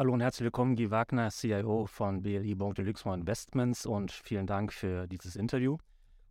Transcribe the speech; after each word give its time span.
Hallo 0.00 0.14
und 0.14 0.22
herzlich 0.22 0.44
willkommen, 0.44 0.76
Guy 0.76 0.90
Wagner, 0.90 1.28
CIO 1.28 1.84
von 1.84 2.22
BLI 2.22 2.54
Banque 2.54 2.76
de 2.76 2.86
Luxembourg 2.86 3.20
Investments 3.20 3.84
und 3.84 4.10
vielen 4.10 4.46
Dank 4.46 4.72
für 4.72 5.06
dieses 5.06 5.36
Interview. 5.36 5.76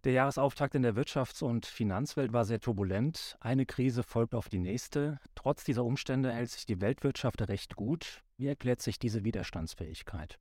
Der 0.06 0.14
Jahresauftakt 0.14 0.74
in 0.74 0.82
der 0.82 0.96
Wirtschafts- 0.96 1.44
und 1.44 1.68
Finanzwelt 1.68 2.34
war 2.34 2.46
sehr 2.46 2.60
turbulent. 2.60 3.38
Eine 3.42 3.68
Krise 3.68 4.02
folgt 4.02 4.34
auf 4.34 4.50
die 4.50 4.58
nächste. 4.58 5.20
Trotz 5.36 5.66
dieser 5.66 5.86
Umstände 5.86 6.34
hält 6.34 6.50
sich 6.50 6.66
die 6.66 6.82
Weltwirtschaft 6.82 7.48
recht 7.48 7.76
gut. 7.76 8.24
Wie 8.38 8.48
erklärt 8.48 8.82
sich 8.82 8.98
diese 8.98 9.24
Widerstandsfähigkeit? 9.24 10.40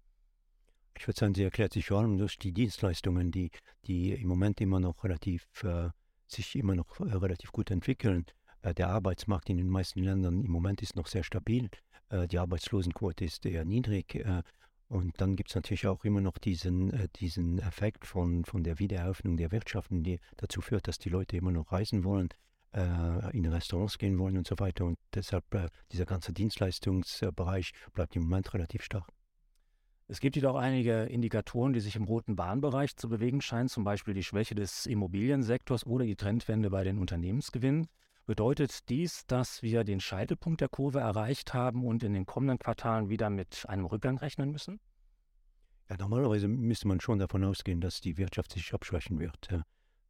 Ich 0.97 1.07
würde 1.07 1.21
sagen, 1.21 1.35
sie 1.35 1.45
erklärt 1.45 1.75
sich 1.75 1.85
vor 1.89 1.99
allem 1.99 2.17
durch 2.17 2.39
die 2.39 2.53
Dienstleistungen, 2.53 3.31
die, 3.31 3.51
die 3.87 4.13
im 4.13 4.29
Moment 4.29 4.59
immer 4.63 4.81
noch 4.81 5.05
relativ, 5.05 5.47
äh, 5.65 5.91
sich 6.29 6.57
immer 6.57 6.75
noch 6.75 6.99
äh, 7.01 7.13
relativ 7.13 7.53
gut 7.53 7.71
entwickeln. 7.71 8.25
Äh, 8.63 8.73
der 8.73 8.89
Arbeitsmarkt 8.89 9.51
in 9.51 9.59
den 9.59 9.69
meisten 9.69 10.03
Ländern 10.03 10.43
im 10.43 10.51
Moment 10.51 10.81
ist 10.81 10.97
noch 10.97 11.09
sehr 11.09 11.25
stabil. 11.25 11.69
Äh, 12.11 12.29
die 12.29 12.38
Arbeitslosenquote 12.38 13.25
ist 13.25 13.45
eher 13.46 13.64
niedrig. 13.64 14.14
Äh, 14.14 14.43
und 14.89 15.21
dann 15.21 15.36
gibt 15.36 15.50
es 15.50 15.54
natürlich 15.54 15.86
auch 15.86 16.04
immer 16.04 16.21
noch 16.21 16.39
diesen, 16.39 17.11
diesen 17.16 17.58
Effekt 17.58 18.07
von, 18.07 18.44
von 18.46 18.64
der 18.64 18.79
Wiedereröffnung 18.79 19.36
der 19.36 19.53
Wirtschaften, 19.53 20.03
die 20.03 20.18
dazu 20.39 20.63
führt, 20.63 20.89
dass 20.89 20.99
die 20.99 21.11
Leute 21.11 21.36
immer 21.36 21.52
noch 21.52 21.72
reisen 21.72 22.04
wollen, 22.04 22.30
in 23.32 23.44
Restaurants 23.44 23.99
gehen 23.99 24.18
wollen 24.18 24.39
und 24.39 24.46
so 24.46 24.58
weiter. 24.58 24.86
Und 24.86 24.99
deshalb 25.13 25.44
dieser 25.93 26.07
ganze 26.07 26.32
Dienstleistungsbereich 26.32 27.72
bleibt 27.93 28.16
im 28.16 28.22
Moment 28.22 28.54
relativ 28.54 28.82
stark. 28.82 29.11
Es 30.11 30.21
gibt 30.21 30.36
jedoch 30.36 30.57
einige 30.57 31.02
Indikatoren, 31.02 31.75
die 31.75 31.80
sich 31.80 31.94
im 31.94 32.05
roten 32.05 32.34
Bahnbereich 32.34 32.97
zu 32.97 33.11
bewegen 33.11 33.42
scheinen, 33.42 33.69
zum 33.69 33.84
Beispiel 33.84 34.14
die 34.14 34.25
Schwäche 34.25 34.55
des 34.55 34.86
Immobiliensektors 34.86 35.84
oder 35.84 36.06
die 36.06 36.16
Trendwende 36.16 36.70
bei 36.70 36.83
den 36.83 36.98
Unternehmensgewinnen. 36.98 37.88
Bedeutet 38.28 38.91
dies, 38.91 39.25
dass 39.27 39.62
wir 39.62 39.84
den 39.84 40.00
Scheitelpunkt 40.00 40.61
der 40.61 40.69
Kurve 40.69 41.00
erreicht 41.00 41.55
haben 41.55 41.83
und 41.83 42.03
in 42.03 42.12
den 42.12 42.27
kommenden 42.27 42.59
Quartalen 42.59 43.09
wieder 43.09 43.31
mit 43.31 43.64
einem 43.67 43.86
Rückgang 43.86 44.19
rechnen 44.19 44.50
müssen? 44.50 44.81
Ja, 45.89 45.97
normalerweise 45.97 46.47
müsste 46.47 46.89
man 46.89 47.00
schon 47.00 47.19
davon 47.19 47.42
ausgehen, 47.42 47.80
dass 47.80 48.02
die 48.02 48.19
Wirtschaft 48.19 48.52
sich 48.52 48.75
abschwächen 48.75 49.19
wird. 49.19 49.48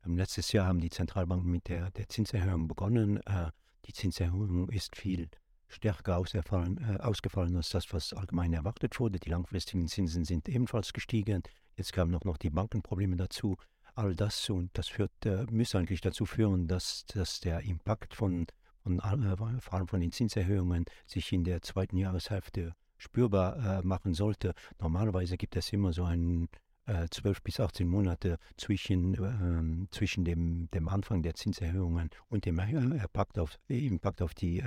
Letztes 0.04 0.50
Jahr 0.50 0.66
haben 0.66 0.80
die 0.80 0.90
Zentralbanken 0.90 1.48
mit 1.48 1.68
der, 1.68 1.92
der 1.92 2.08
Zinserhöhung 2.08 2.66
begonnen. 2.66 3.18
Äh, 3.18 3.52
die 3.84 3.92
Zinserhöhung 3.92 4.68
ist 4.68 4.96
viel 4.96 5.28
stärker 5.68 6.18
ausgefallen, 6.18 6.78
äh, 6.78 7.00
ausgefallen 7.00 7.54
als 7.54 7.68
das, 7.68 7.92
was 7.92 8.12
allgemein 8.12 8.52
erwartet 8.52 8.98
wurde. 8.98 9.20
Die 9.20 9.30
langfristigen 9.30 9.86
Zinsen 9.86 10.24
sind 10.24 10.48
ebenfalls 10.48 10.92
gestiegen. 10.92 11.44
Jetzt 11.76 11.92
kamen 11.92 12.12
auch 12.16 12.24
noch 12.24 12.38
die 12.38 12.50
Bankenprobleme 12.50 13.14
dazu 13.14 13.56
all 13.98 14.14
das 14.14 14.48
und 14.48 14.70
das 14.74 14.88
führt, 14.88 15.26
äh, 15.26 15.44
müsste 15.50 15.78
eigentlich 15.78 16.00
dazu 16.00 16.24
führen, 16.24 16.68
dass, 16.68 17.04
dass 17.06 17.40
der 17.40 17.60
Impact 17.62 18.14
von, 18.14 18.46
von 18.82 19.00
äh, 19.00 19.60
vor 19.60 19.74
allem 19.74 19.88
von 19.88 20.00
den 20.00 20.12
Zinserhöhungen 20.12 20.84
sich 21.04 21.32
in 21.32 21.44
der 21.44 21.62
zweiten 21.62 21.96
Jahreshälfte 21.96 22.74
spürbar 22.96 23.80
äh, 23.80 23.82
machen 23.82 24.14
sollte. 24.14 24.54
Normalerweise 24.80 25.36
gibt 25.36 25.56
es 25.56 25.72
immer 25.72 25.92
so 25.92 26.04
einen 26.04 26.48
äh, 26.86 27.08
12 27.10 27.42
bis 27.42 27.60
18 27.60 27.88
Monate 27.88 28.38
zwischen, 28.56 29.14
äh, 29.14 29.88
zwischen 29.90 30.24
dem, 30.24 30.70
dem 30.70 30.88
Anfang 30.88 31.22
der 31.22 31.34
Zinserhöhungen 31.34 32.10
und 32.28 32.44
dem 32.44 32.58
Impact 32.58 33.38
auf, 33.38 33.58
Impact 33.68 34.22
auf 34.22 34.34
die 34.34 34.62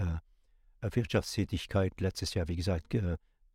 Wirtschaftstätigkeit. 0.82 2.00
Letztes 2.02 2.34
Jahr, 2.34 2.48
wie 2.48 2.56
gesagt, 2.56 2.96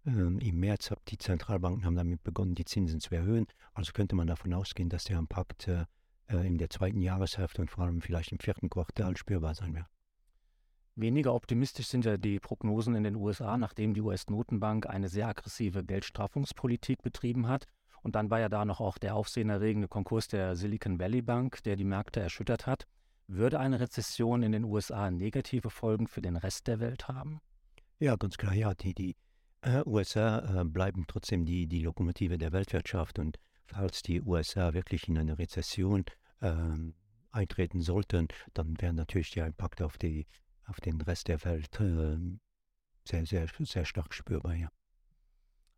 Im 0.07 0.61
März 0.61 0.93
haben 0.93 1.01
die 1.09 1.19
Zentralbanken 1.19 1.85
haben 1.85 1.97
damit 1.97 2.23
begonnen, 2.23 2.55
die 2.55 2.65
Zinsen 2.65 3.01
zu 3.01 3.13
erhöhen. 3.13 3.49
Also 3.75 3.93
könnte 3.93 4.15
man 4.15 4.29
davon 4.29 4.55
ausgehen, 4.55 4.89
dass 4.89 5.03
der 5.03 5.19
Impact 5.19 5.67
äh, 5.67 5.85
äh, 6.29 6.47
in 6.47 6.59
der 6.59 6.71
zweiten 6.71 7.03
Jahreshälfte 7.03 7.61
und 7.61 7.71
vor 7.71 7.85
allem 7.85 8.01
vielleicht 8.01 8.31
im 8.31 8.39
vierten 8.39 8.71
Quartal 8.71 9.17
spürbar 9.17 9.57
sein 9.57 9.75
wird. 9.75 9.87
Weniger 10.95 11.35
optimistisch 11.35 11.89
sind 11.89 12.05
ja 12.05 12.17
die 12.17 12.39
Prognosen 12.39 12.95
in 12.95 13.03
den 13.03 13.17
USA, 13.17 13.59
nachdem 13.59 13.95
die 13.95 14.01
US-Notenbank 14.01 14.87
eine 14.87 15.09
sehr 15.09 15.27
aggressive 15.27 15.85
Geldstraffungspolitik 15.85 17.03
betrieben 17.03 17.49
hat. 17.49 17.67
Und 18.03 18.15
dann 18.15 18.31
war 18.31 18.39
ja 18.39 18.49
da 18.49 18.65
noch 18.65 18.81
auch 18.81 18.99
der 18.99 19.17
aufsehenerregende 19.17 19.89
Konkurs 19.89 20.29
der 20.29 20.55
Silicon 20.55 21.01
Valley 21.01 21.21
Bank, 21.21 21.65
der 21.65 21.75
die 21.75 21.85
Märkte 21.85 22.21
erschüttert 22.21 22.67
hat. 22.67 22.87
Würde 23.27 23.59
eine 23.59 23.81
Rezession 23.81 24.45
in 24.45 24.53
den 24.53 24.63
USA 24.63 25.11
negative 25.11 25.69
Folgen 25.69 26.07
für 26.07 26.23
den 26.23 26.37
Rest 26.37 26.69
der 26.69 26.79
Welt 26.79 27.09
haben? 27.09 27.41
Ja, 27.99 28.15
ganz 28.15 28.37
klar, 28.37 28.55
ja. 28.55 28.73
Die, 28.73 28.95
die 28.95 29.17
äh, 29.67 29.83
USA 29.85 30.61
äh, 30.61 30.65
bleiben 30.65 31.05
trotzdem 31.07 31.45
die, 31.45 31.67
die 31.67 31.81
Lokomotive 31.81 32.39
der 32.39 32.53
Weltwirtschaft 32.53 33.19
und 33.19 33.39
falls 33.65 34.03
die 34.03 34.23
USA 34.23 34.73
wirklich 34.73 35.09
in 35.09 35.19
eine 35.19 35.39
Rezession 35.39 36.05
äh, 36.41 36.55
eintreten 37.33 37.81
sollten, 37.81 38.29
dann 38.55 38.81
wäre 38.81 38.95
natürlich 38.95 39.33
der 39.33 39.47
Impact 39.47 39.83
auf, 39.83 39.99
die, 39.99 40.27
auf 40.67 40.81
den 40.81 41.01
Rest 41.01 41.29
der 41.29 41.45
Welt 41.45 41.81
äh, 41.81 42.17
sehr, 43.05 43.27
sehr, 43.27 43.47
sehr 43.59 43.85
stark 43.85 44.15
spürbar. 44.15 44.55
Ja. 44.55 44.69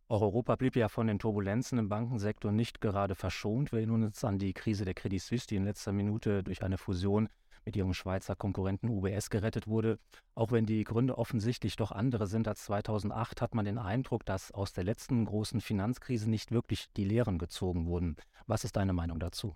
Auch 0.07 0.21
Europa 0.21 0.55
blieb 0.55 0.75
ja 0.75 0.87
von 0.87 1.07
den 1.07 1.19
Turbulenzen 1.19 1.77
im 1.77 1.89
Bankensektor 1.89 2.51
nicht 2.51 2.81
gerade 2.81 3.15
verschont. 3.15 3.71
Wir 3.71 3.79
erinnern 3.79 4.03
uns 4.03 4.23
an 4.23 4.39
die 4.39 4.53
Krise 4.53 4.85
der 4.85 4.95
Credit 4.95 5.21
Suisse, 5.21 5.47
die 5.47 5.55
in 5.55 5.65
letzter 5.65 5.91
Minute 5.91 6.43
durch 6.43 6.63
eine 6.63 6.77
Fusion 6.77 7.29
mit 7.65 7.75
ihrem 7.75 7.93
Schweizer 7.93 8.35
Konkurrenten 8.35 8.89
UBS 8.89 9.29
gerettet 9.29 9.67
wurde. 9.67 9.99
Auch 10.35 10.51
wenn 10.51 10.65
die 10.65 10.83
Gründe 10.83 11.17
offensichtlich 11.17 11.75
doch 11.75 11.91
andere 11.91 12.27
sind 12.27 12.47
als 12.47 12.63
2008, 12.63 13.41
hat 13.41 13.55
man 13.55 13.65
den 13.65 13.77
Eindruck, 13.77 14.25
dass 14.25 14.51
aus 14.51 14.73
der 14.73 14.83
letzten 14.83 15.25
großen 15.25 15.61
Finanzkrise 15.61 16.29
nicht 16.29 16.51
wirklich 16.51 16.91
die 16.97 17.05
Lehren 17.05 17.37
gezogen 17.37 17.85
wurden. 17.85 18.15
Was 18.47 18.63
ist 18.63 18.75
deine 18.75 18.93
Meinung 18.93 19.19
dazu? 19.19 19.55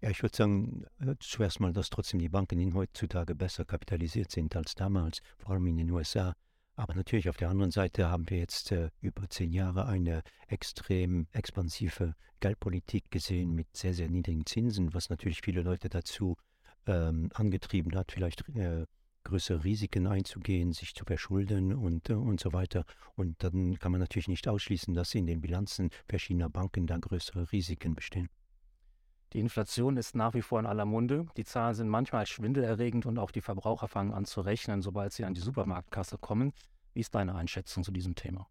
Ja, 0.00 0.10
ich 0.10 0.22
würde 0.22 0.36
sagen, 0.36 0.84
äh, 1.00 1.14
zuerst 1.20 1.58
mal, 1.60 1.72
dass 1.72 1.88
trotzdem 1.88 2.20
die 2.20 2.28
Banken 2.28 2.74
heutzutage 2.74 3.34
besser 3.34 3.64
kapitalisiert 3.64 4.30
sind 4.30 4.54
als 4.54 4.74
damals, 4.74 5.20
vor 5.38 5.52
allem 5.52 5.66
in 5.66 5.78
den 5.78 5.90
USA. 5.90 6.34
Aber 6.76 6.94
natürlich 6.94 7.30
auf 7.30 7.38
der 7.38 7.48
anderen 7.48 7.70
Seite 7.70 8.10
haben 8.10 8.28
wir 8.28 8.38
jetzt 8.38 8.70
äh, 8.70 8.90
über 9.00 9.28
zehn 9.30 9.50
Jahre 9.50 9.86
eine 9.86 10.22
extrem 10.46 11.26
expansive 11.32 12.14
Geldpolitik 12.40 13.10
gesehen 13.10 13.54
mit 13.54 13.74
sehr, 13.74 13.94
sehr 13.94 14.10
niedrigen 14.10 14.44
Zinsen, 14.44 14.92
was 14.92 15.08
natürlich 15.08 15.40
viele 15.42 15.62
Leute 15.62 15.88
dazu 15.88 16.36
ähm, 16.86 17.30
angetrieben 17.34 17.94
hat, 17.96 18.12
vielleicht 18.12 18.48
äh, 18.50 18.86
größere 19.24 19.64
Risiken 19.64 20.06
einzugehen, 20.06 20.72
sich 20.72 20.94
zu 20.94 21.04
verschulden 21.04 21.74
und, 21.74 22.10
äh, 22.10 22.14
und 22.14 22.40
so 22.40 22.52
weiter. 22.52 22.84
Und 23.14 23.42
dann 23.42 23.78
kann 23.78 23.92
man 23.92 24.00
natürlich 24.00 24.28
nicht 24.28 24.48
ausschließen, 24.48 24.94
dass 24.94 25.14
in 25.14 25.26
den 25.26 25.40
Bilanzen 25.40 25.90
verschiedener 26.08 26.48
Banken 26.48 26.86
da 26.86 26.96
größere 26.96 27.50
Risiken 27.52 27.94
bestehen. 27.94 28.28
Die 29.32 29.40
Inflation 29.40 29.96
ist 29.96 30.14
nach 30.14 30.34
wie 30.34 30.42
vor 30.42 30.60
in 30.60 30.66
aller 30.66 30.84
Munde. 30.84 31.26
Die 31.36 31.44
Zahlen 31.44 31.74
sind 31.74 31.88
manchmal 31.88 32.26
schwindelerregend 32.26 33.06
und 33.06 33.18
auch 33.18 33.32
die 33.32 33.40
Verbraucher 33.40 33.88
fangen 33.88 34.12
an 34.12 34.24
zu 34.24 34.40
rechnen, 34.40 34.82
sobald 34.82 35.12
sie 35.12 35.24
an 35.24 35.34
die 35.34 35.40
Supermarktkasse 35.40 36.18
kommen. 36.18 36.52
Wie 36.94 37.00
ist 37.00 37.14
deine 37.14 37.34
Einschätzung 37.34 37.82
zu 37.82 37.90
diesem 37.90 38.14
Thema? 38.14 38.48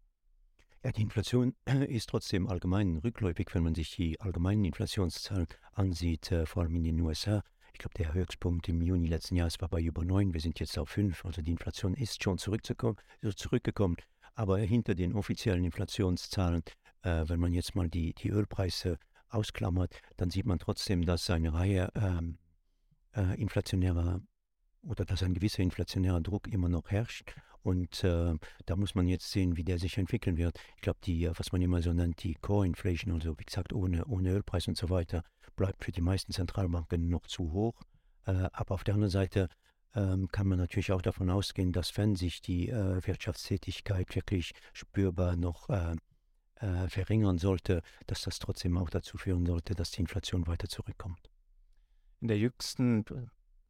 Ja, 0.84 0.92
die 0.92 1.02
Inflation 1.02 1.54
ist 1.88 2.10
trotzdem 2.10 2.46
allgemein 2.46 2.98
rückläufig, 2.98 3.48
wenn 3.54 3.64
man 3.64 3.74
sich 3.74 3.96
die 3.96 4.20
allgemeinen 4.20 4.66
Inflationszahlen 4.66 5.46
ansieht, 5.72 6.30
äh, 6.30 6.44
vor 6.44 6.62
allem 6.62 6.76
in 6.76 6.84
den 6.84 7.00
USA. 7.00 7.42
Ich 7.76 7.80
glaube, 7.80 7.94
der 7.98 8.14
Höchstpunkt 8.14 8.70
im 8.70 8.80
Juni 8.80 9.06
letzten 9.06 9.36
Jahres 9.36 9.60
war 9.60 9.68
bei 9.68 9.82
über 9.82 10.02
9. 10.02 10.32
Wir 10.32 10.40
sind 10.40 10.58
jetzt 10.60 10.78
auf 10.78 10.88
5. 10.88 11.26
Also 11.26 11.42
die 11.42 11.50
Inflation 11.50 11.92
ist 11.92 12.22
schon 12.22 12.38
zurückgekommen. 12.38 12.96
Aber 14.34 14.56
hinter 14.56 14.94
den 14.94 15.12
offiziellen 15.12 15.62
Inflationszahlen, 15.62 16.62
äh, 17.02 17.24
wenn 17.26 17.38
man 17.38 17.52
jetzt 17.52 17.74
mal 17.74 17.90
die, 17.90 18.14
die 18.14 18.30
Ölpreise 18.30 18.98
ausklammert, 19.28 20.00
dann 20.16 20.30
sieht 20.30 20.46
man 20.46 20.58
trotzdem, 20.58 21.04
dass 21.04 21.28
eine 21.28 21.52
Reihe 21.52 21.92
ähm, 21.96 22.38
äh, 23.14 23.38
inflationärer 23.38 24.22
oder 24.80 25.04
dass 25.04 25.22
ein 25.22 25.34
gewisser 25.34 25.62
inflationärer 25.62 26.22
Druck 26.22 26.48
immer 26.48 26.70
noch 26.70 26.90
herrscht. 26.90 27.34
Und 27.66 28.04
äh, 28.04 28.32
da 28.64 28.76
muss 28.76 28.94
man 28.94 29.08
jetzt 29.08 29.28
sehen, 29.32 29.56
wie 29.56 29.64
der 29.64 29.80
sich 29.80 29.98
entwickeln 29.98 30.36
wird. 30.36 30.56
Ich 30.76 30.82
glaube, 30.82 31.00
die, 31.02 31.28
was 31.36 31.50
man 31.50 31.60
immer 31.60 31.82
so 31.82 31.92
nennt, 31.92 32.22
die 32.22 32.34
Core-Inflation, 32.34 33.12
also 33.12 33.36
wie 33.40 33.44
gesagt, 33.44 33.72
ohne, 33.72 34.04
ohne 34.04 34.30
Ölpreis 34.30 34.68
und 34.68 34.76
so 34.76 34.88
weiter, 34.88 35.24
bleibt 35.56 35.84
für 35.84 35.90
die 35.90 36.00
meisten 36.00 36.30
Zentralbanken 36.30 37.08
noch 37.08 37.26
zu 37.26 37.50
hoch. 37.50 37.74
Äh, 38.24 38.48
aber 38.52 38.76
auf 38.76 38.84
der 38.84 38.94
anderen 38.94 39.10
Seite 39.10 39.48
ähm, 39.96 40.28
kann 40.28 40.46
man 40.46 40.60
natürlich 40.60 40.92
auch 40.92 41.02
davon 41.02 41.28
ausgehen, 41.28 41.72
dass 41.72 41.96
wenn 41.96 42.14
sich 42.14 42.40
die 42.40 42.68
äh, 42.68 43.04
Wirtschaftstätigkeit 43.04 44.14
wirklich 44.14 44.52
spürbar 44.72 45.34
noch 45.34 45.68
äh, 45.68 45.96
äh, 46.60 46.88
verringern 46.88 47.38
sollte, 47.38 47.82
dass 48.06 48.22
das 48.22 48.38
trotzdem 48.38 48.78
auch 48.78 48.90
dazu 48.90 49.18
führen 49.18 49.44
sollte, 49.44 49.74
dass 49.74 49.90
die 49.90 50.02
Inflation 50.02 50.46
weiter 50.46 50.68
zurückkommt. 50.68 51.32
In 52.20 52.28
der 52.28 52.38
jüngsten 52.38 53.04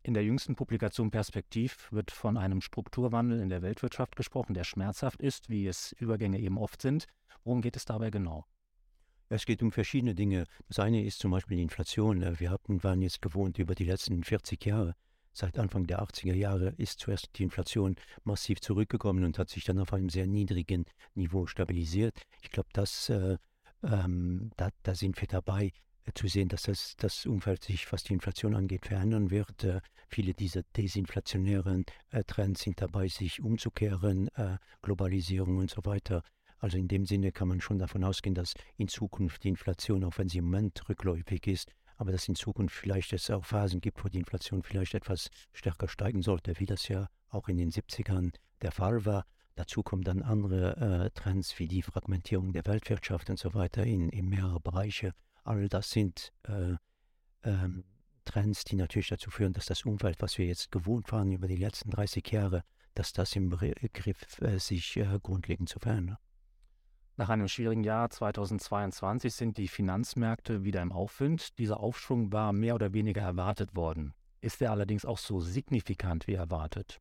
in 0.07 0.15
der 0.15 0.23
jüngsten 0.23 0.55
Publikation 0.55 1.11
Perspektiv 1.11 1.89
wird 1.91 2.13
von 2.13 2.37
einem 2.37 2.61
Strukturwandel 2.61 3.41
in 3.41 3.49
der 3.49 3.63
Weltwirtschaft 3.63 4.15
gesprochen, 4.15 4.55
der 4.55 4.63
schmerzhaft 4.63 5.21
ist, 5.21 5.51
wie 5.51 5.67
es 5.67 5.91
Übergänge 5.99 6.39
eben 6.39 6.59
oft 6.59 6.81
sind. 6.81 7.07
Worum 7.43 7.61
geht 7.61 7.75
es 7.75 7.87
dabei 7.87 8.11
genau? 8.11 8.45
Es 9.29 9.47
geht 9.47 9.65
um 9.65 9.73
verschiedene 9.73 10.15
Dinge. 10.15 10.45
Das 10.69 10.79
eine 10.79 11.05
ist 11.05 11.19
zum 11.19 11.33
Beispiel 11.33 11.57
die 11.57 11.65
Inflation. 11.65 12.39
Wir 12.39 12.51
hatten, 12.53 12.85
waren 12.85 13.03
jetzt 13.03 13.21
gewohnt 13.21 13.59
über 13.59 13.75
die 13.75 13.85
letzten 13.85 14.23
40 14.23 14.65
Jahre. 14.65 14.95
Seit 15.33 15.59
Anfang 15.59 15.89
der 15.89 16.01
80er 16.01 16.35
Jahre 16.35 16.69
ist 16.77 17.01
zuerst 17.01 17.37
die 17.37 17.43
Inflation 17.43 17.97
massiv 18.23 18.61
zurückgekommen 18.61 19.25
und 19.25 19.41
hat 19.41 19.49
sich 19.49 19.65
dann 19.65 19.81
auf 19.81 19.93
einem 19.93 20.09
sehr 20.09 20.29
niedrigen 20.29 20.85
Niveau 21.15 21.47
stabilisiert. 21.47 22.23
Ich 22.43 22.53
glaube, 22.53 22.69
äh, 23.09 23.37
ähm, 23.83 24.53
da, 24.57 24.71
da 24.85 24.95
sind 24.95 25.21
wir 25.21 25.27
dabei, 25.27 25.73
zu 26.15 26.29
sehen, 26.29 26.49
dass 26.49 26.63
das, 26.63 26.97
das 26.97 27.27
Umfeld 27.27 27.65
sich, 27.65 27.91
was 27.93 28.03
die 28.03 28.13
Inflation 28.13 28.55
angeht, 28.55 28.87
verändern 28.87 29.31
wird. 29.31 29.65
Äh, 29.65 29.81
viele 30.09 30.35
dieser 30.35 30.63
desinflationären 30.77 31.85
äh, 32.11 32.23
Trends 32.25 32.63
sind 32.63 32.81
dabei, 32.81 33.09
sich 33.09 33.43
umzukehren, 33.43 34.29
äh, 34.37 34.59
Globalisierung 34.83 35.59
und 35.59 35.71
so 35.71 35.85
weiter. 35.85 36.23
Also 36.59 36.79
in 36.79 36.89
dem 36.89 37.05
Sinne 37.05 37.33
kann 37.33 37.49
man 37.49 37.61
schon 37.61 37.79
davon 37.79 38.05
ausgehen, 38.05 38.35
dass 38.35 38.55
in 38.77 38.89
Zukunft 38.89 39.45
die 39.45 39.49
Inflation, 39.49 40.05
auch 40.05 40.19
wenn 40.19 40.29
sie 40.29 40.39
im 40.39 40.45
Moment 40.47 40.89
rückläufig 40.89 41.47
ist, 41.47 41.73
aber 41.97 42.13
dass 42.13 42.29
in 42.29 42.35
Zukunft 42.35 42.75
vielleicht 42.75 43.13
es 43.13 43.31
auch 43.31 43.45
Phasen 43.45 43.81
gibt, 43.81 44.05
wo 44.05 44.09
die 44.09 44.19
Inflation 44.19 44.63
vielleicht 44.63 44.95
etwas 44.95 45.31
stärker 45.53 45.89
steigen 45.89 46.23
sollte, 46.23 46.59
wie 46.59 46.67
das 46.67 46.89
ja 46.89 47.09
auch 47.29 47.49
in 47.49 47.57
den 47.57 47.71
70ern 47.71 48.33
der 48.63 48.73
Fall 48.73 49.05
war. 49.05 49.27
Dazu 49.55 49.83
kommen 49.83 50.03
dann 50.03 50.23
andere 50.23 51.07
äh, 51.07 51.11
Trends 51.19 51.59
wie 51.59 51.67
die 51.67 51.83
Fragmentierung 51.83 52.53
der 52.53 52.67
Weltwirtschaft 52.67 53.31
und 53.31 53.39
so 53.39 53.55
weiter 53.55 53.85
in, 53.85 54.11
in 54.11 54.29
mehrere 54.29 54.61
Bereiche. 54.61 55.13
All 55.47 55.69
das 55.69 55.91
sind 55.91 56.33
äh, 56.49 56.75
ähm, 57.45 57.85
Trends, 58.25 58.65
die 58.65 58.75
natürlich 58.75 59.09
dazu 59.09 59.31
führen, 59.31 59.53
dass 59.53 59.67
das 59.67 59.85
Umfeld, 59.85 60.21
was 60.21 60.37
wir 60.39 60.47
jetzt 60.47 60.73
gewohnt 60.73 61.13
waren 61.13 61.31
über 61.31 61.47
die 61.47 61.57
letzten 61.57 61.91
30 61.91 62.29
Jahre, 62.33 62.65
dass 62.95 63.13
das 63.13 63.37
im 63.37 63.51
Begriff 63.51 64.41
äh, 64.41 64.59
sich 64.59 64.97
äh, 64.97 65.19
grundlegend 65.23 65.69
zu 65.69 65.79
verändern. 65.79 66.19
Nach 67.17 67.29
einem 67.29 67.49
schwierigen 67.49 67.85
Jahr 67.85 68.11
2022 68.11 69.33
sind 69.33 69.57
die 69.57 69.69
Finanzmärkte 69.69 70.65
wieder 70.65 70.83
im 70.83 70.93
Aufwind. 70.93 71.59
Dieser 71.59 71.81
Aufschwung 71.81 72.33
war 72.33 72.53
mehr 72.53 72.75
oder 72.75 72.93
weniger 72.93 73.23
erwartet 73.23 73.75
worden. 73.77 74.15
Ist 74.41 74.61
er 74.61 74.73
allerdings 74.73 75.05
auch 75.05 75.19
so 75.19 75.41
signifikant 75.41 76.27
wie 76.27 76.35
erwartet? 76.35 77.01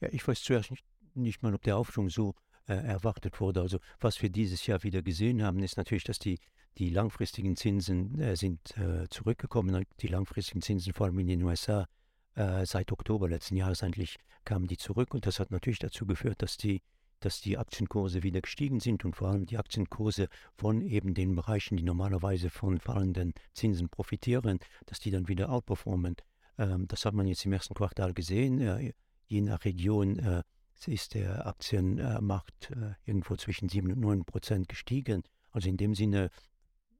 Ja, 0.00 0.08
ich 0.10 0.26
weiß 0.26 0.42
zuerst 0.42 0.70
nicht, 0.70 0.84
nicht 1.14 1.42
mal, 1.42 1.54
ob 1.54 1.62
der 1.62 1.76
Aufschwung 1.76 2.08
so 2.08 2.34
äh, 2.66 2.74
erwartet 2.74 3.40
wurde. 3.40 3.60
Also 3.60 3.78
was 4.00 4.20
wir 4.22 4.30
dieses 4.30 4.66
Jahr 4.66 4.82
wieder 4.82 5.02
gesehen 5.02 5.42
haben, 5.42 5.62
ist 5.62 5.76
natürlich, 5.76 6.04
dass 6.04 6.18
die, 6.18 6.40
die 6.78 6.90
langfristigen 6.90 7.56
Zinsen 7.56 8.18
äh, 8.20 8.36
sind 8.36 8.76
äh, 8.76 9.08
zurückgekommen. 9.08 9.84
Die 10.00 10.08
langfristigen 10.08 10.62
Zinsen, 10.62 10.92
vor 10.92 11.06
allem 11.06 11.18
in 11.18 11.28
den 11.28 11.42
USA, 11.42 11.86
äh, 12.34 12.66
seit 12.66 12.92
Oktober 12.92 13.28
letzten 13.28 13.56
Jahres 13.56 13.82
eigentlich 13.82 14.18
kamen 14.44 14.66
die 14.66 14.76
zurück. 14.76 15.14
Und 15.14 15.26
das 15.26 15.40
hat 15.40 15.50
natürlich 15.50 15.78
dazu 15.78 16.06
geführt, 16.06 16.42
dass 16.42 16.56
die 16.56 16.82
dass 17.20 17.40
die 17.40 17.56
Aktienkurse 17.56 18.22
wieder 18.22 18.40
gestiegen 18.40 18.80
sind 18.80 19.04
und 19.04 19.16
vor 19.16 19.28
allem 19.28 19.46
die 19.46 19.58
Aktienkurse 19.58 20.28
von 20.54 20.82
eben 20.82 21.14
den 21.14 21.34
Bereichen, 21.34 21.76
die 21.76 21.82
normalerweise 21.82 22.50
von 22.50 22.78
fallenden 22.78 23.32
Zinsen 23.54 23.88
profitieren, 23.88 24.58
dass 24.84 25.00
die 25.00 25.10
dann 25.10 25.28
wieder 25.28 25.50
outperformen. 25.50 26.16
Ähm, 26.58 26.86
das 26.88 27.04
hat 27.04 27.14
man 27.14 27.26
jetzt 27.26 27.44
im 27.44 27.52
ersten 27.52 27.74
Quartal 27.74 28.12
gesehen. 28.12 28.60
Äh, 28.60 28.92
je 29.26 29.40
nach 29.40 29.64
Region 29.64 30.18
äh, 30.18 30.42
ist 30.86 31.14
der 31.14 31.46
Aktienmarkt 31.46 32.70
äh, 32.70 32.94
irgendwo 33.04 33.36
zwischen 33.36 33.68
7 33.68 33.90
und 33.92 34.00
9 34.00 34.24
Prozent 34.24 34.68
gestiegen. 34.68 35.22
Also 35.50 35.68
in 35.68 35.78
dem 35.78 35.94
Sinne 35.94 36.30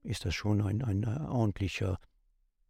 ist 0.07 0.25
das 0.25 0.33
schon 0.33 0.61
ein, 0.61 0.81
ein 0.81 1.03
äh, 1.03 1.27
ordentlicher 1.27 1.99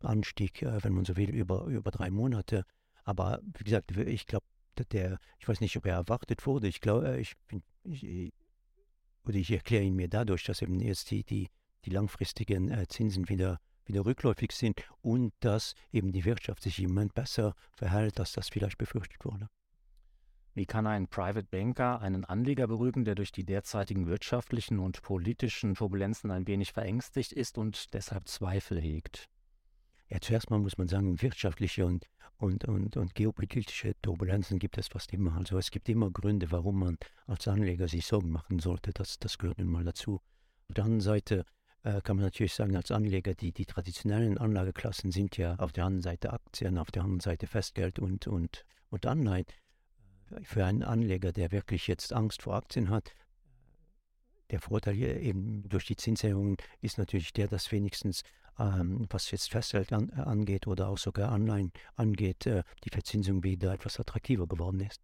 Anstieg, 0.02 0.62
äh, 0.62 0.84
wenn 0.84 0.94
man 0.94 1.06
so 1.06 1.16
will, 1.16 1.30
über, 1.30 1.66
über 1.66 1.92
drei 1.92 2.10
Monate. 2.10 2.66
Aber 3.04 3.42
wie 3.58 3.64
gesagt, 3.64 3.96
ich 3.96 4.26
glaube, 4.26 4.46
der, 4.92 5.18
ich 5.40 5.48
weiß 5.48 5.62
nicht, 5.62 5.76
ob 5.78 5.86
er 5.86 5.96
erwartet 5.96 6.46
wurde. 6.46 6.68
Ich 6.68 6.82
glaube, 6.82 7.08
äh, 7.08 7.20
ich 7.20 7.36
ich, 7.84 8.34
oder 9.26 9.36
ich 9.36 9.52
erkläre 9.52 9.84
ihn 9.84 9.96
mir 9.96 10.08
dadurch, 10.10 10.44
dass 10.44 10.62
eben 10.62 10.80
jetzt 10.80 11.12
die, 11.12 11.24
die, 11.24 11.50
die 11.86 11.90
langfristigen 11.90 12.86
Zinsen 12.88 13.30
wieder, 13.30 13.60
wieder 13.86 14.06
rückläufig 14.06 14.52
sind 14.52 14.82
und 15.02 15.34
dass 15.40 15.74
eben 15.92 16.12
die 16.12 16.26
Wirtschaft 16.26 16.64
sich 16.64 16.80
im 16.80 16.90
Moment 16.90 17.14
besser 17.14 17.54
verhält, 17.74 18.20
als 18.20 18.34
das 18.34 18.50
vielleicht 18.50 18.78
befürchtet 18.78 19.24
wurde. 19.26 19.50
Wie 20.58 20.66
kann 20.66 20.88
ein 20.88 21.08
Private 21.08 21.44
Banker 21.44 22.02
einen 22.02 22.26
Anleger 22.26 22.66
beruhigen, 22.66 23.06
der 23.06 23.14
durch 23.14 23.32
die 23.32 23.46
derzeitigen 23.46 24.08
wirtschaftlichen 24.08 24.80
und 24.80 25.04
politischen 25.04 25.76
Turbulenzen 25.76 26.32
ein 26.32 26.48
wenig 26.48 26.74
verängstigt 26.74 27.32
ist 27.32 27.60
und 27.60 27.94
deshalb 27.94 28.28
Zweifel 28.28 28.82
hegt? 28.82 29.30
Ja, 30.10 30.18
zuerst 30.20 30.50
mal 30.50 30.58
muss 30.58 30.80
man 30.80 30.88
sagen, 30.88 31.22
wirtschaftliche 31.22 31.86
und, 31.86 32.08
und, 32.38 32.66
und, 32.66 32.98
und 32.98 33.14
geopolitische 33.14 33.94
Turbulenzen 34.02 34.58
gibt 34.58 34.80
es 34.80 34.88
fast 34.88 35.14
immer. 35.14 35.38
Also 35.38 35.60
es 35.60 35.70
gibt 35.70 35.90
immer 35.90 36.10
Gründe, 36.10 36.50
warum 36.50 36.80
man 36.80 36.98
als 37.28 37.48
Anleger 37.48 37.88
sich 37.88 38.08
Sorgen 38.08 38.32
machen 38.32 38.58
sollte. 38.58 38.94
Das, 38.94 39.20
das 39.20 39.38
gehört 39.38 39.60
nun 39.60 39.68
mal 39.68 39.84
dazu. 39.84 40.22
Auf 40.70 40.74
der 40.74 40.86
anderen 40.86 41.02
Seite 41.02 41.46
äh, 41.84 42.02
kann 42.02 42.16
man 42.16 42.26
natürlich 42.26 42.56
sagen, 42.56 42.76
als 42.76 42.90
Anleger, 42.90 43.36
die, 43.36 43.52
die 43.52 43.68
traditionellen 43.68 44.40
Anlageklassen 44.40 45.12
sind 45.12 45.38
ja 45.38 45.54
auf 45.58 45.72
der 45.72 45.86
einen 45.86 46.02
Seite 46.02 46.34
Aktien, 46.34 46.80
auf 46.80 46.90
der 46.90 47.04
anderen 47.04 47.20
Seite 47.20 47.46
Festgeld 47.46 48.00
und, 48.00 48.26
und, 48.26 48.66
und 48.90 49.06
Anleihen. 49.06 49.46
Für 50.44 50.66
einen 50.66 50.84
Anleger, 50.84 51.32
der 51.32 51.52
wirklich 51.52 51.88
jetzt 51.88 52.14
Angst 52.14 52.42
vor 52.42 52.56
Aktien 52.56 52.90
hat, 52.90 53.14
der 54.52 54.62
Vorteil 54.62 54.94
hier 54.94 55.20
eben 55.20 55.68
durch 55.68 55.86
die 55.86 55.96
Zinserhöhungen 55.96 56.58
ist 56.82 56.98
natürlich 56.98 57.34
der, 57.34 57.48
dass 57.48 57.72
wenigstens 57.72 58.24
ähm, 58.60 59.06
was 59.10 59.30
jetzt 59.32 59.52
Festgeld 59.52 59.94
an, 59.94 60.10
äh, 60.10 60.22
angeht 60.22 60.68
oder 60.68 60.90
auch 60.90 60.98
sogar 60.98 61.32
Anleihen 61.32 61.72
angeht, 61.96 62.46
äh, 62.46 62.64
die 62.84 62.90
Verzinsung 62.90 63.44
wieder 63.44 63.74
etwas 63.74 64.00
attraktiver 64.00 64.48
geworden 64.48 64.80
ist. 64.80 65.02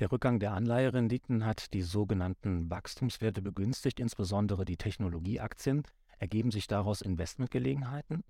Der 0.00 0.10
Rückgang 0.10 0.40
der 0.40 0.52
Anleiherenditen 0.52 1.44
hat 1.44 1.72
die 1.72 1.82
sogenannten 1.82 2.68
Wachstumswerte 2.68 3.42
begünstigt, 3.42 4.00
insbesondere 4.00 4.64
die 4.64 4.76
Technologieaktien. 4.76 5.84
Ergeben 6.18 6.50
sich 6.50 6.66
daraus 6.66 7.00
Investmentgelegenheiten? 7.00 8.24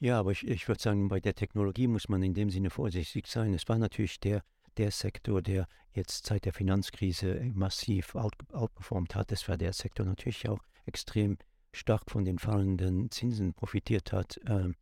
Ja, 0.00 0.20
aber 0.20 0.30
ich, 0.30 0.46
ich 0.46 0.68
würde 0.68 0.80
sagen, 0.80 1.08
bei 1.08 1.18
der 1.18 1.34
Technologie 1.34 1.88
muss 1.88 2.08
man 2.08 2.22
in 2.22 2.34
dem 2.34 2.50
Sinne 2.50 2.70
vorsichtig 2.70 3.26
sein. 3.26 3.52
Es 3.52 3.68
war 3.68 3.78
natürlich 3.78 4.20
der, 4.20 4.42
der 4.76 4.92
Sektor, 4.92 5.42
der 5.42 5.66
jetzt 5.92 6.26
seit 6.26 6.44
der 6.44 6.52
Finanzkrise 6.52 7.50
massiv 7.52 8.14
out, 8.14 8.34
outperformt 8.52 9.16
hat. 9.16 9.32
Es 9.32 9.48
war 9.48 9.56
der 9.56 9.72
Sektor 9.72 10.06
natürlich 10.06 10.48
auch 10.48 10.60
extrem 10.86 11.36
stark 11.72 12.10
von 12.10 12.24
den 12.24 12.38
fallenden 12.38 13.10
Zinsen 13.10 13.54
profitiert 13.54 14.12
hat. 14.12 14.38
Ähm, 14.46 14.76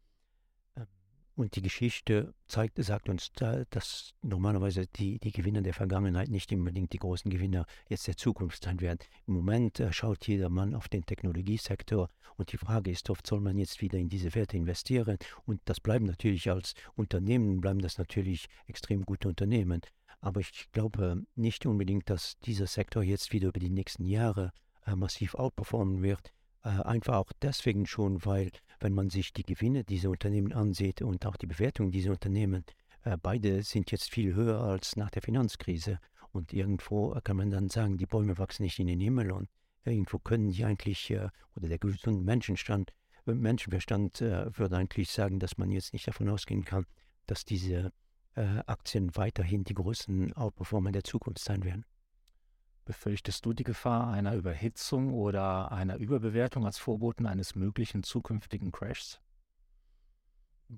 und 1.36 1.54
die 1.54 1.62
Geschichte 1.62 2.34
zeigt, 2.46 2.82
sagt 2.82 3.08
uns, 3.08 3.30
da, 3.32 3.64
dass 3.70 4.14
normalerweise 4.22 4.86
die, 4.86 5.18
die 5.18 5.32
Gewinner 5.32 5.60
der 5.60 5.74
Vergangenheit 5.74 6.28
nicht 6.28 6.50
unbedingt 6.50 6.92
die 6.92 6.98
großen 6.98 7.30
Gewinner 7.30 7.66
jetzt 7.88 8.06
der 8.06 8.16
Zukunft 8.16 8.64
sein 8.64 8.80
werden. 8.80 8.98
Im 9.26 9.34
Moment 9.34 9.78
äh, 9.78 9.92
schaut 9.92 10.26
jeder 10.26 10.48
Mann 10.48 10.74
auf 10.74 10.88
den 10.88 11.04
Technologiesektor 11.04 12.08
und 12.36 12.52
die 12.52 12.56
Frage 12.58 12.90
ist 12.90 13.10
oft, 13.10 13.26
soll 13.26 13.40
man 13.40 13.58
jetzt 13.58 13.80
wieder 13.80 13.98
in 13.98 14.08
diese 14.08 14.34
Werte 14.34 14.56
investieren? 14.56 15.18
Und 15.44 15.60
das 15.66 15.80
bleiben 15.80 16.06
natürlich 16.06 16.50
als 16.50 16.74
Unternehmen, 16.94 17.60
bleiben 17.60 17.80
das 17.80 17.98
natürlich 17.98 18.46
extrem 18.66 19.04
gute 19.04 19.28
Unternehmen. 19.28 19.82
Aber 20.20 20.40
ich 20.40 20.70
glaube 20.72 21.22
nicht 21.34 21.66
unbedingt, 21.66 22.08
dass 22.08 22.38
dieser 22.40 22.66
Sektor 22.66 23.02
jetzt 23.02 23.32
wieder 23.32 23.48
über 23.48 23.60
die 23.60 23.70
nächsten 23.70 24.06
Jahre 24.06 24.52
äh, 24.86 24.96
massiv 24.96 25.34
outperformen 25.34 26.02
wird. 26.02 26.32
Äh, 26.62 26.68
einfach 26.68 27.16
auch 27.16 27.32
deswegen 27.42 27.86
schon, 27.86 28.24
weil 28.24 28.50
wenn 28.80 28.94
man 28.94 29.10
sich 29.10 29.32
die 29.32 29.42
Gewinne 29.42 29.84
dieser 29.84 30.10
Unternehmen 30.10 30.52
ansieht 30.52 31.02
und 31.02 31.24
auch 31.26 31.36
die 31.36 31.46
Bewertung 31.46 31.90
dieser 31.90 32.10
Unternehmen, 32.12 32.64
äh, 33.02 33.16
beide 33.20 33.62
sind 33.62 33.90
jetzt 33.90 34.10
viel 34.10 34.34
höher 34.34 34.60
als 34.60 34.96
nach 34.96 35.10
der 35.10 35.22
Finanzkrise. 35.22 35.98
Und 36.32 36.52
irgendwo 36.52 37.18
kann 37.24 37.36
man 37.36 37.50
dann 37.50 37.68
sagen, 37.68 37.96
die 37.96 38.06
Bäume 38.06 38.38
wachsen 38.38 38.64
nicht 38.64 38.78
in 38.78 38.88
den 38.88 39.00
Himmel 39.00 39.30
und 39.32 39.48
irgendwo 39.84 40.18
können 40.18 40.50
die 40.50 40.64
eigentlich, 40.64 41.10
äh, 41.10 41.28
oder 41.54 41.68
der 41.68 41.78
gesunde 41.78 42.24
Menschenstand, 42.24 42.92
Menschenverstand 43.24 44.20
würde 44.20 44.76
eigentlich 44.76 45.10
sagen, 45.10 45.40
dass 45.40 45.58
man 45.58 45.72
jetzt 45.72 45.92
nicht 45.92 46.06
davon 46.06 46.28
ausgehen 46.28 46.64
kann, 46.64 46.86
dass 47.26 47.44
diese 47.44 47.92
Aktien 48.36 49.16
weiterhin 49.16 49.64
die 49.64 49.74
größten 49.74 50.32
Outperformer 50.34 50.92
der 50.92 51.02
Zukunft 51.02 51.40
sein 51.40 51.64
werden. 51.64 51.84
Befürchtest 52.86 53.44
du 53.44 53.52
die 53.52 53.64
Gefahr 53.64 54.12
einer 54.12 54.36
Überhitzung 54.36 55.12
oder 55.12 55.72
einer 55.72 55.96
Überbewertung 55.96 56.64
als 56.64 56.78
Vorboten 56.78 57.26
eines 57.26 57.56
möglichen 57.56 58.04
zukünftigen 58.04 58.70
Crashs? 58.70 59.20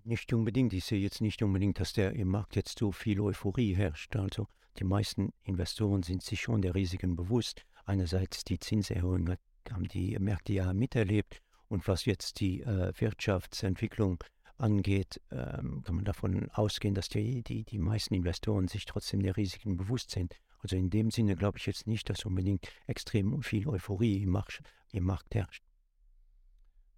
Nicht 0.04 0.32
unbedingt. 0.32 0.72
Ich 0.72 0.86
sehe 0.86 1.00
jetzt 1.00 1.20
nicht 1.20 1.42
unbedingt, 1.42 1.78
dass 1.80 1.92
der 1.92 2.14
im 2.14 2.28
Markt 2.28 2.56
jetzt 2.56 2.78
so 2.78 2.92
viel 2.92 3.20
Euphorie 3.20 3.74
herrscht. 3.74 4.16
Also 4.16 4.48
die 4.78 4.84
meisten 4.84 5.34
Investoren 5.44 6.02
sind 6.02 6.22
sich 6.22 6.40
schon 6.40 6.62
der 6.62 6.74
Risiken 6.74 7.14
bewusst. 7.14 7.66
Einerseits 7.84 8.42
die 8.42 8.58
Zinserhöhung 8.58 9.34
haben 9.70 9.88
die 9.88 10.18
Märkte 10.18 10.54
ja 10.54 10.72
miterlebt 10.72 11.42
und 11.68 11.86
was 11.88 12.06
jetzt 12.06 12.40
die 12.40 12.62
äh, 12.62 12.90
Wirtschaftsentwicklung 12.98 14.24
angeht, 14.56 15.20
ähm, 15.30 15.82
kann 15.84 15.96
man 15.96 16.04
davon 16.06 16.50
ausgehen, 16.52 16.94
dass 16.94 17.10
die, 17.10 17.42
die, 17.42 17.64
die 17.64 17.78
meisten 17.78 18.14
Investoren 18.14 18.66
sich 18.66 18.86
trotzdem 18.86 19.22
der 19.22 19.36
Risiken 19.36 19.76
bewusst 19.76 20.10
sind. 20.10 20.36
Also 20.62 20.76
in 20.76 20.90
dem 20.90 21.10
Sinne 21.10 21.36
glaube 21.36 21.58
ich 21.58 21.66
jetzt 21.66 21.86
nicht, 21.86 22.08
dass 22.10 22.24
unbedingt 22.24 22.68
extrem 22.86 23.42
viel 23.42 23.68
Euphorie 23.68 24.22
im 24.22 24.30
Markt, 24.30 24.62
im 24.92 25.04
Markt 25.04 25.34
herrscht. 25.34 25.62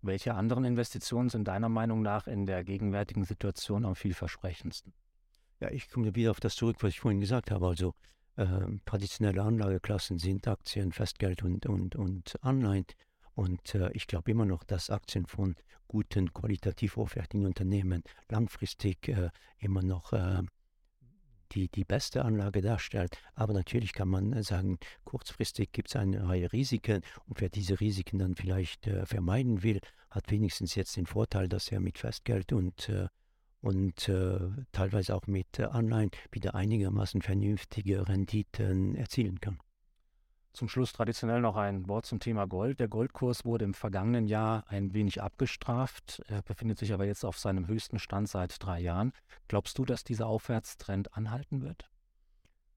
Welche 0.03 0.35
anderen 0.35 0.65
Investitionen 0.65 1.29
sind 1.29 1.47
deiner 1.47 1.69
Meinung 1.69 2.01
nach 2.01 2.27
in 2.27 2.47
der 2.47 2.65
gegenwärtigen 2.65 3.25
Situation 3.25 3.85
am 3.85 3.95
vielversprechendsten? 3.95 4.95
Ja, 5.61 5.71
ich 5.71 5.91
komme 5.91 6.15
wieder 6.15 6.31
auf 6.31 6.41
das 6.41 6.55
zurück, 6.55 6.77
was 6.81 6.91
ich 6.91 7.01
vorhin 7.01 7.21
gesagt 7.21 7.51
habe. 7.51 7.67
Also 7.67 7.95
äh, 8.37 8.47
traditionelle 8.87 9.43
Anlageklassen 9.43 10.19
sind 10.19 10.49
Aktien, 10.49 10.93
Festgeld 10.93 11.43
und, 11.43 11.67
und, 11.67 11.97
und 11.97 12.43
Anleihen. 12.43 12.87
Und 13.35 13.75
äh, 13.75 13.91
ich 13.93 14.07
glaube 14.07 14.31
immer 14.31 14.47
noch, 14.47 14.65
dass 14.65 14.89
Aktien 14.89 15.27
von 15.27 15.55
guten, 15.87 16.33
qualitativ 16.33 16.97
hochwertigen 16.97 17.47
Unternehmen 17.47 18.03
langfristig 18.29 19.09
äh, 19.09 19.31
immer 19.59 19.83
noch 19.83 20.15
äh, 20.15 20.43
die, 21.53 21.69
die 21.69 21.85
beste 21.85 22.25
Anlage 22.25 22.61
darstellt. 22.61 23.19
Aber 23.35 23.53
natürlich 23.53 23.93
kann 23.93 24.09
man 24.09 24.33
äh, 24.33 24.43
sagen, 24.43 24.79
kurzfristig 25.05 25.73
gibt 25.73 25.89
es 25.89 25.97
eine 25.97 26.29
Reihe 26.29 26.53
Risiken 26.53 27.03
und 27.27 27.41
wer 27.41 27.49
diese 27.49 27.81
Risiken 27.81 28.19
dann 28.19 28.35
vielleicht 28.35 28.87
äh, 28.87 29.07
vermeiden 29.07 29.63
will, 29.63 29.81
hat 30.11 30.31
wenigstens 30.31 30.75
jetzt 30.75 30.97
den 30.97 31.07
Vorteil, 31.07 31.49
dass 31.49 31.71
er 31.71 31.81
mit 31.81 31.99
Festgeld 31.99 32.53
und, 32.53 32.89
äh, 32.89 33.09
und 33.61 34.09
äh, 34.09 34.39
teilweise 34.73 35.15
auch 35.15 35.27
mit 35.27 35.61
Anleihen 35.61 36.11
wieder 36.33 36.55
einigermaßen 36.55 37.23
vernünftige 37.23 38.09
Renditen 38.09 38.95
erzielen 38.97 39.41
kann. 39.41 39.59
Zum 40.53 40.69
Schluss 40.69 40.93
traditionell 40.93 41.41
noch 41.41 41.57
ein 41.57 41.89
Wort 41.89 42.07
zum 42.07 42.19
Thema 42.19 42.47
Gold. 42.47 42.81
Der 42.81 42.89
Goldkurs 42.89 43.45
wurde 43.45 43.65
im 43.65 43.75
vergangenen 43.75 44.27
Jahr 44.27 44.65
ein 44.69 44.93
wenig 44.95 45.23
abgestraft, 45.23 46.23
er 46.27 46.43
befindet 46.43 46.79
sich 46.79 46.93
aber 46.93 47.05
jetzt 47.07 47.25
auf 47.25 47.39
seinem 47.39 47.69
höchsten 47.69 47.99
Stand 47.99 48.29
seit 48.29 48.57
drei 48.63 48.81
Jahren. 48.81 49.13
Glaubst 49.47 49.79
du, 49.79 49.85
dass 49.85 50.03
dieser 50.03 50.27
Aufwärtstrend 50.27 51.15
anhalten 51.17 51.63
wird? 51.63 51.89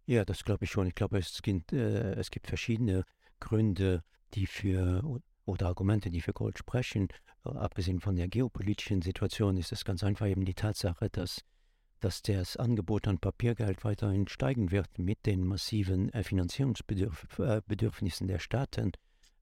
Ja, 0.06 0.24
das 0.24 0.44
glaube 0.44 0.65
ich 0.65 0.72
schon. 0.72 0.88
Ich 0.88 0.96
glaube, 0.96 1.18
es 1.18 1.42
gibt, 1.42 1.74
äh, 1.74 2.13
es 2.13 2.30
gibt 2.30 2.48
verschiedene 2.48 3.06
Gründe, 3.39 4.03
die 4.34 4.46
für 4.46 5.01
oder 5.46 5.68
Argumente, 5.68 6.10
die 6.10 6.22
für 6.22 6.34
Gold 6.34 6.58
sprechen. 6.58 7.08
Abgesehen 7.44 8.00
von 8.00 8.15
der 8.15 8.27
geopolitischen 8.27 9.01
Situation 9.01 9.58
ist 9.58 9.72
es 9.72 9.84
ganz 9.84 10.03
einfach 10.03 10.27
eben 10.27 10.46
die 10.46 10.53
Tatsache, 10.53 11.10
dass 11.10 11.42
dass 12.03 12.22
das 12.22 12.57
Angebot 12.57 13.07
an 13.07 13.17
Papiergeld 13.17 13.86
weiterhin 13.86 14.27
steigen 14.27 14.72
wird 14.72 15.00
mit 15.00 15.25
den 15.25 15.48
massiven 15.48 16.13
äh, 16.13 16.22
Finanzierungsbedürfnissen 16.24 18.27
der 18.27 18.39
Staaten, 18.39 18.91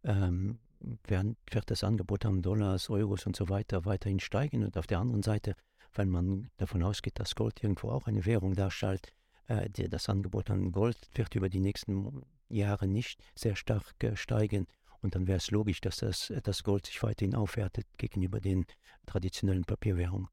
ähm, 0.03 0.59
wird 1.07 1.71
das 1.71 1.83
Angebot 1.83 2.23
an 2.25 2.43
Dollars, 2.43 2.89
Euros 2.89 3.25
und 3.25 3.35
so 3.35 3.49
weiter 3.49 3.85
weiterhin 3.85 4.19
steigen. 4.19 4.63
Und 4.63 4.77
auf 4.77 4.85
der 4.85 4.99
anderen 4.99 5.23
Seite, 5.23 5.55
wenn 5.93 6.09
man 6.09 6.51
davon 6.57 6.83
ausgeht, 6.83 7.19
dass 7.19 7.33
Gold 7.33 7.63
irgendwo 7.63 7.89
auch 7.89 8.05
eine 8.05 8.25
Währung 8.25 8.53
darstellt, 8.53 9.11
äh, 9.47 9.67
das 9.69 10.07
Angebot 10.07 10.51
an 10.51 10.71
Gold 10.71 10.97
wird 11.15 11.33
über 11.33 11.49
die 11.49 11.61
nächsten 11.61 12.21
Jahre 12.47 12.87
nicht 12.87 13.23
sehr 13.35 13.55
stark 13.55 13.95
äh, 14.03 14.15
steigen. 14.15 14.67
Und 15.01 15.15
dann 15.15 15.25
wäre 15.25 15.37
es 15.37 15.49
logisch, 15.49 15.81
dass 15.81 15.97
das, 15.97 16.31
das 16.43 16.61
Gold 16.61 16.85
sich 16.85 17.01
weiterhin 17.01 17.33
aufwertet 17.33 17.87
gegenüber 17.97 18.39
den 18.39 18.67
traditionellen 19.07 19.63
Papierwährungen. 19.63 20.27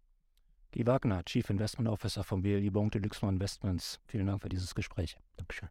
Guy 0.78 0.86
Wagner, 0.86 1.24
Chief 1.24 1.50
Investment 1.50 1.88
Officer 1.88 2.22
von 2.22 2.40
BLI 2.40 2.70
Banque 2.70 2.92
de 2.92 3.02
Luxembourg 3.02 3.32
Investments. 3.32 3.98
Vielen 4.06 4.28
Dank 4.28 4.42
für 4.42 4.48
dieses 4.48 4.76
Gespräch. 4.76 5.18
Dankeschön. 5.36 5.68